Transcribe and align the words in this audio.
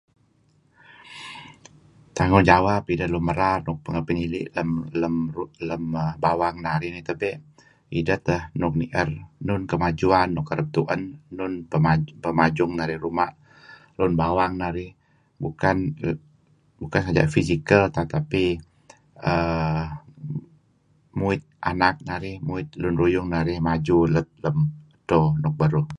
Tanggung 2.17 2.45
jawap 2.49 2.83
ideh 2.93 3.09
lun 3.13 3.23
merar 3.27 3.57
nuk 3.67 3.77
pengeh 3.85 4.03
pinili' 4.07 4.43
lem, 4.55 4.69
lem, 5.01 5.15
lem, 5.33 5.47
lem 5.69 5.83
bawang 6.23 6.57
narih 6.65 6.91
tebey', 7.07 7.41
ideh 7.99 8.19
teh 8.27 8.41
nuk 8.59 8.71
kereb 8.77 8.81
ni'er 8.81 9.09
enun 9.43 9.61
kemajuan 9.71 10.27
nuk 10.31 10.45
kereb 10.49 10.67
tu'en, 10.75 11.01
nuk 11.35 12.19
pemajung 12.27 12.71
narih 12.75 12.97
ruma' 13.05 13.33
lun 13.97 14.09
lem 14.11 14.19
bawang 14.21 14.53
narih 14.61 14.91
buken 16.79 17.01
saja 17.05 17.23
fizikal 17.33 17.83
tetapi 17.95 18.45
err 19.31 19.81
muit 21.19 21.41
anak 21.71 21.95
narih, 22.09 22.35
muit 22.47 22.67
lun 22.81 22.95
ruyung 23.01 23.27
narih 23.33 23.57
maju 23.67 23.97
lem 24.45 24.57
edto 24.95 25.19
nuk 25.43 25.55
beruh. 25.59 25.87